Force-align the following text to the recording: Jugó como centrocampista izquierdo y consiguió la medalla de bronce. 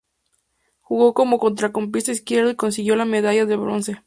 Jugó 0.81 1.13
como 1.13 1.39
centrocampista 1.39 2.11
izquierdo 2.11 2.49
y 2.49 2.55
consiguió 2.55 2.95
la 2.95 3.05
medalla 3.05 3.45
de 3.45 3.55
bronce. 3.55 3.97